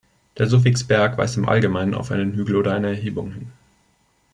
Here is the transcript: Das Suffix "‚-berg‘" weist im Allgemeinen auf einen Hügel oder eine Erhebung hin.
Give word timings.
Das 0.33 0.49
Suffix 0.49 0.83
"‚-berg‘" 0.85 1.15
weist 1.19 1.37
im 1.37 1.47
Allgemeinen 1.47 1.93
auf 1.93 2.09
einen 2.09 2.33
Hügel 2.33 2.55
oder 2.55 2.73
eine 2.73 2.87
Erhebung 2.87 3.33
hin. 3.33 3.51